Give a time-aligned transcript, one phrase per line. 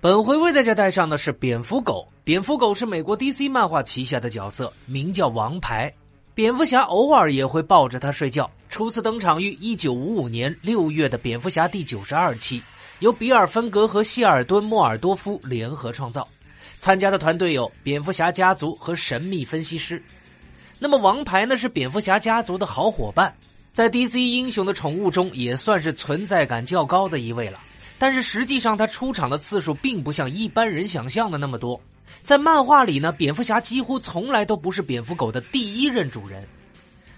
[0.00, 2.06] 本回为大家带上的是蝙蝠狗。
[2.22, 5.92] 蝙蝠狗是美国 DC 漫画旗下的角色，名叫王牌。
[6.36, 8.48] 蝙蝠侠偶尔也会抱着它睡觉。
[8.68, 12.62] 初次登场于1955年6月的蝙蝠侠第九十二期，
[13.00, 16.28] 由比尔·芬格和谢尔顿·莫尔多夫联合创造。
[16.78, 20.00] 参加的团队有蝙蝠侠家族和神秘分析师。
[20.78, 21.56] 那么王牌呢？
[21.56, 23.34] 是蝙蝠侠家族的好伙伴，
[23.72, 27.58] 在 DC 英雄的宠物中也算是存在感较高的一位了。
[27.98, 31.80] 但是实际上，他出场的次数并不像一般人想象的那么多。
[32.22, 36.46] 在漫画里呢，蝙蝠侠几乎从来都不是蝙蝠狗的第一任主人。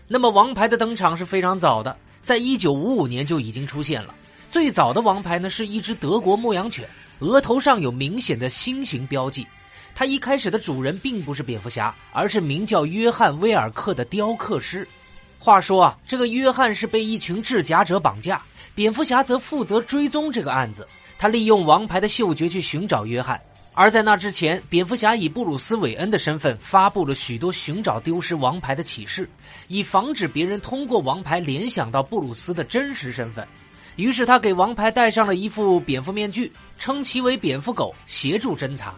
[0.09, 4.15] 那么，王牌的登场是非常早的，在一九五五年就已经出现了。
[4.51, 6.89] 最早的王牌呢，是一只德国牧羊犬，
[7.20, 9.47] 额头上有明显的心形标记。
[9.95, 14.87] 它一开始的主人并不是蝙蝠侠，而是名叫约翰·威尔克的雕刻师。
[15.43, 18.43] 话说啊，这个约翰是被一群制假者绑架，
[18.75, 20.87] 蝙蝠侠则负责追踪这个案子。
[21.19, 23.41] 他利用王牌的嗅觉去寻找约翰，
[23.73, 29.27] 而在那之前，蝙蝠侠以布鲁斯·韦恩的身份发布了许多寻找丢失王牌的启示，
[29.69, 33.48] 以防止别人通过王牌联想到布鲁斯的真实身份。
[33.97, 38.95] 于是他给王牌戴上了一副蝙蝠面具，称其为蝙蝠狗，协助侦查。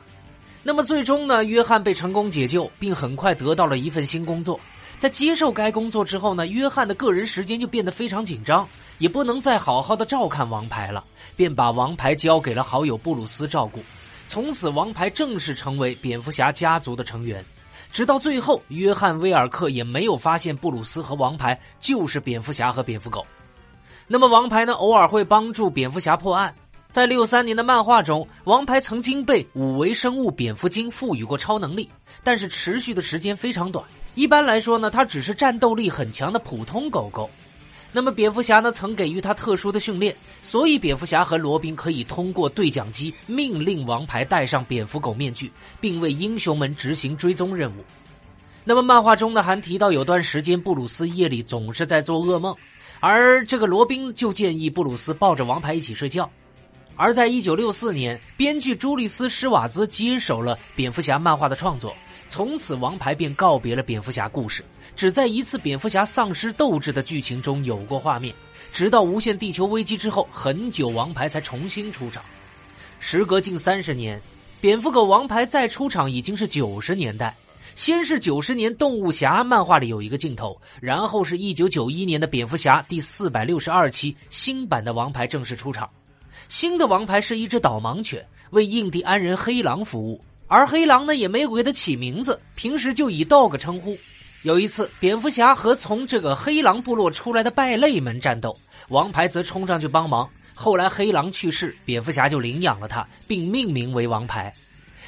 [0.64, 1.42] 那么最终呢？
[1.44, 4.58] 约翰被成功解救，并很快得到了一份新工作。
[4.96, 11.04] 在接受该工作之后呢，约翰的个人时间就变得非常紧张，也不能再好好的照看王牌了，
[11.34, 13.82] 便把王牌交给了好友布鲁斯照顾。
[14.28, 17.44] 从此，王牌正式成为蝙蝠侠家族的成员。
[17.92, 23.26] 直到最后，约翰·威尔克也没有发现布鲁斯和王牌就是蝙蝠侠和蝙蝠狗。
[24.06, 24.74] 那么，王牌呢？
[24.74, 26.54] 偶尔会帮助蝙蝠侠破案。
[26.92, 31.88] 在六三年的漫画中，王牌曾经被五维生物蝙蝠精赋予过超能力，
[32.22, 33.82] 但是持续的时间非常短。
[34.14, 37.30] 一般来说呢，它只是战斗力很强的普通狗狗。
[37.92, 47.82] 那么蝙蝠侠呢，曾给予它特殊的训练，所以蝙蝠侠和罗宾可以通过对讲机命令王牌戴上蝙蝠狗面具，并为英雄们执行追踪任务。
[48.64, 52.54] 那么漫画中呢，还提到有段时间布鲁斯夜里总是在做噩梦，
[53.00, 56.30] 而这个罗宾就建议布鲁斯抱着王牌一起睡觉。
[57.02, 61.92] 而在一九六四年，编剧朱利斯·施瓦兹接手了蝙蝠侠漫画的创作，
[62.28, 64.64] 从此王牌便告别了蝙蝠侠故事，
[64.94, 68.32] 只在一次蝙蝠侠丧失斗志的剧情中有过画面。
[68.72, 72.22] 直到无限地球危机之后，很久王牌才重新出场。
[73.00, 74.22] 时隔近三十年，
[74.60, 77.34] 蝙蝠狗王牌再出场已经是九十年代。
[77.74, 85.90] 先是九十年动物侠漫画里有一个镜头，然后是一九九一年的蝙蝠侠第四百六十二期新版的王牌正式出场。
[86.48, 90.24] 新的王牌是一只导盲犬，为印第安人黑狼服务。
[90.46, 93.96] 而黑狼呢，也没有给它起名字，平时就以 dog 称呼。
[94.42, 100.28] 有一次，蝙蝠侠和从这个黑狼部落出来的败类们战斗，王牌则冲上去帮忙。
[100.52, 104.52] 后来黑狼去世，蝙蝠侠就领养了它，并命名为王牌。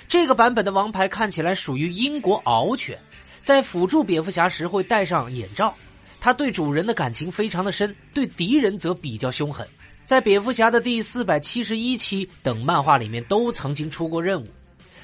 [0.09, 2.99] 这个版本的王牌看起来属于英国獒犬，
[3.43, 5.75] 在辅助蝙蝠侠时会戴上眼罩。
[6.21, 9.67] 它对主人的感情非常的深，对敌人则比较凶狠。
[10.05, 14.47] 在蝙蝠侠的第四百七十一期等漫画里面都曾经出过任务，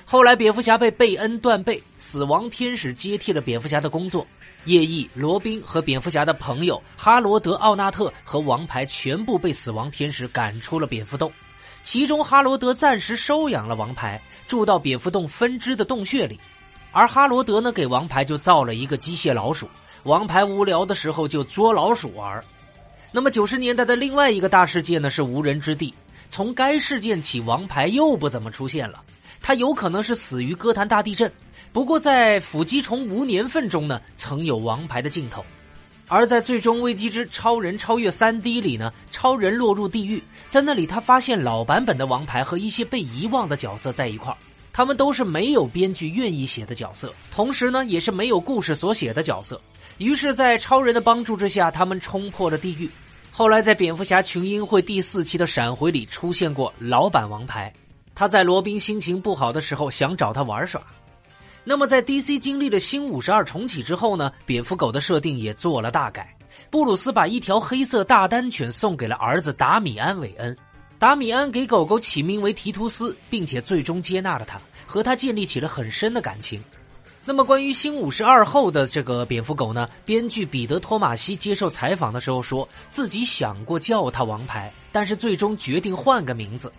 [0.04, 4.26] 后来蝙蝠侠被贝恩断背，死亡天使接替了蝙蝠侠的工作，
[4.66, 11.32] 夜翼、罗宾和蝙蝠侠的朋友哈罗德·奥纳特和王牌全部被死亡天使赶出了蝙蝠洞，
[11.82, 16.38] 其中哈罗德暂时收养了王牌，住到蝙蝠洞分支的洞穴里，
[16.92, 19.66] 而哈罗德呢给王牌就造了一个机械老鼠，
[20.02, 22.44] 王牌无聊的时候就捉老鼠玩。
[23.12, 25.92] 那么九十年代的另外一个大事件呢是无人之地。
[26.28, 29.02] 从该事件起，王牌又不怎么出现了。
[29.42, 31.30] 他有可能是死于哥谭大地震。
[31.72, 35.44] 不过在腐基虫无年份中呢，曾有王牌的镜头。
[36.06, 44.38] 而在最终危机之超人超越三 D 里呢，超人落入地狱，在那里他发现老版本的王牌和一些被遗忘的角色在一块儿。
[44.80, 49.60] 他们都是没有编剧愿意写的角色，同时呢，也是没有故事所写的角色。
[49.98, 52.90] 于是，在超人的帮助之下，他们冲破了地狱。
[53.30, 57.70] 后来，在蝙蝠侠群英会第四期的闪回里出现过老版王牌，
[58.14, 60.80] 他在罗宾心情不好的时候想找他玩耍。
[61.62, 66.34] 那么，在 DC 经历了新五十二重启之后呢，蝙蝠狗的设定也做了大改。
[66.70, 70.56] 布鲁斯把一条黑色大丹犬送给了儿子达米安·韦恩。
[71.00, 76.62] 达米安给狗狗起名为提图斯，并且最终接纳了它，和它建立起了很深的感情。
[77.24, 79.88] 那么，关于新五十二后的这个蝙蝠狗呢？
[80.04, 86.70] 编剧彼得·托马西接受采访的时候说自己想过叫它王牌，但是最终决定换个名字。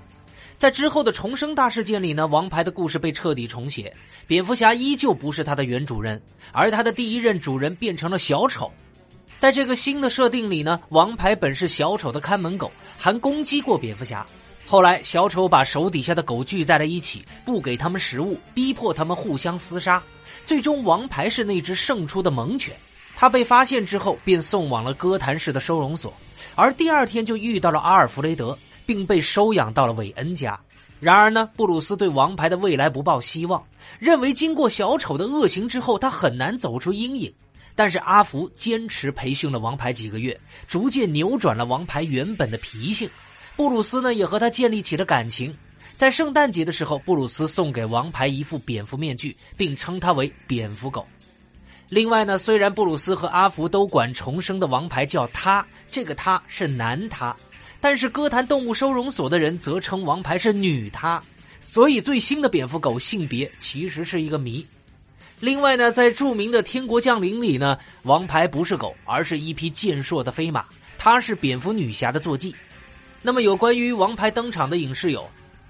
[0.56, 3.92] 在之后的重生大事件里呢，王牌的故事被彻底重写，
[4.28, 6.22] 蝙蝠侠依旧不是他的原主人，
[6.52, 8.72] 而他的第一任主人变成了小丑。
[9.42, 14.24] 在这个新的设定里呢，王牌本是小丑的看门狗，还攻击过蝙蝠侠。
[14.68, 20.00] 后来，小丑把手底下的狗聚在了一起，不给他们食物，逼迫他们互相厮杀。
[20.46, 22.76] 最终，王牌是那只胜出的猛犬。
[23.16, 26.14] 他被发现之后，便送往了哥谭市的收容所，
[26.54, 28.56] 而第二天就遇到了阿尔弗雷德，
[28.86, 30.60] 并被收养到了韦恩家。
[31.00, 33.64] 然而呢，布鲁斯对王牌的未来不抱希望，
[33.98, 37.34] 认为经过小丑的恶行之后，他很难走出阴影。
[37.76, 43.10] 但是阿福坚持培训了王牌几个月，逐渐扭转了王牌原本的脾性。
[43.56, 45.56] 布鲁斯呢，也和他建立起了感情。
[45.96, 51.06] 在圣诞节的时候，布鲁斯送给王牌一副蝙蝠面具，并称他为蝙蝠狗。
[51.90, 57.36] 另外呢，虽然布鲁斯和阿福都管重生的王牌叫他，这个他是男他，
[57.80, 61.22] 但是歌坛动物收容所的人则称王牌是女他，
[61.60, 64.66] 所以最新的蝙蝠狗性别其实是一个谜。
[65.42, 70.64] 另外呢，在著名的《天国降临》里呢，王牌不是狗，而是一匹健硕的飞马，
[71.00, 72.56] 它是蝙蝠女侠的坐骑。
[73.24, 75.28] 那么有关于王牌登场的影视有，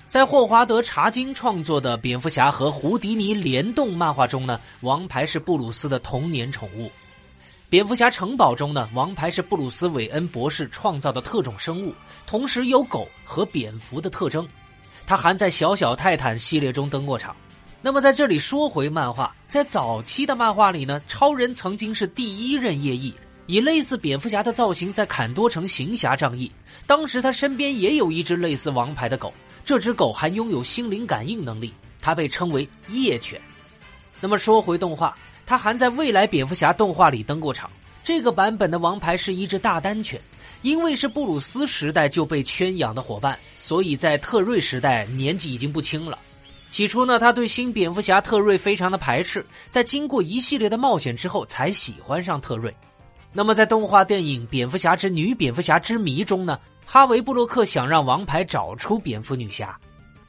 [0.10, 6.88] 在霍华德·查金创作的《蝙蝠侠和胡迪尼联动》漫画中呢，王牌是布鲁斯的童年宠物；
[7.70, 11.96] 《蝙蝠侠城堡》中呢，王牌是布鲁斯·韦恩博士创造的特种生物，
[12.28, 14.46] 同时有狗和蝙蝠的特征。
[15.08, 17.34] 它还在《小小泰坦》系列中登过场。
[17.82, 23.14] 那么在这里说回漫画，在早期的漫画里呢，超人曾经是第一任夜翼。
[23.48, 26.50] 以类似蝙蝠侠的造型在坎多城行侠仗义。
[26.86, 29.34] 当时他身边也有一只类似王牌的狗，
[29.66, 33.42] 这只狗还拥有心灵感应能力，它被称为夜犬。
[34.22, 37.70] 那么说回动画，它还在未来蝙蝠侠动画里登过场。
[38.06, 40.22] 这个版本的王牌是一只大丹犬，
[40.62, 46.18] 因为是布鲁斯时代就被圈养的伙伴，所以在特瑞时代年纪已经不轻了。
[46.72, 52.74] 起初呢，他对新蝙蝠侠特瑞非常的排斥，在经过一系列的冒险之后，才喜欢上特瑞。
[53.34, 59.68] 那么，在动画电影《蝙蝠侠之女蝙蝠侠之谜》中呢，哈维·布洛克想让王牌找出蝙蝠女侠；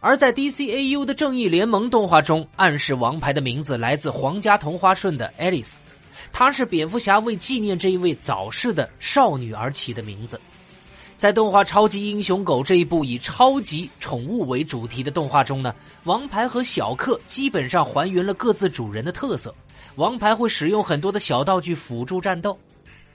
[0.00, 5.80] 而在 DCAU 的《正义联盟》动画中，暗示王牌的名字来自皇家同花顺的爱丽丝，
[6.32, 10.40] 她是蝙蝠侠为纪念这一位早逝的少女而起的名字。
[11.22, 15.72] 在动画《超级英雄狗》这一部以超级宠物为主题的动画中呢，
[16.02, 19.54] 王牌和小克基本上还原了各自主人的特色。
[19.94, 22.58] 王牌会使用很多的小道具辅助战斗。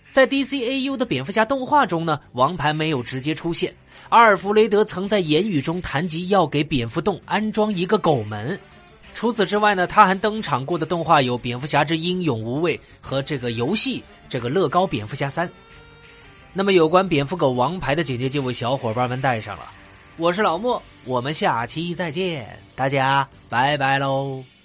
[0.10, 3.76] 在 DCAU 的蝙蝠侠动画中呢，王牌没有直接出现。
[4.08, 8.58] 阿尔弗雷德曾在言语中谈及要给蝙蝠洞安装一个狗门。
[9.14, 15.52] 除此之外呢，他还登场过的动画有《蝙蝠侠之英勇无畏》和这个游戏这个乐高蝙蝠侠三。
[16.58, 19.64] 那么有关蝙蝠狗王牌的警戒就为小伙伴们带上了。
[20.18, 24.57] 我是老莫，我们下期再见，大家拜拜喽。